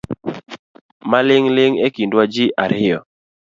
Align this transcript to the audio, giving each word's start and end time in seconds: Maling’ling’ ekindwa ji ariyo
Maling’ling’ 1.11 1.75
ekindwa 1.87 2.23
ji 2.33 2.45
ariyo 2.63 2.99